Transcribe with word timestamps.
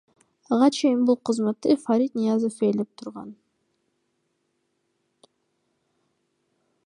Ага 0.55 0.67
чейин 0.77 1.01
бул 1.09 1.17
кызматты 1.29 1.75
Фарид 1.81 2.17
Ниязов 2.19 2.57
ээлеп 2.69 2.89
турган. 3.01 3.31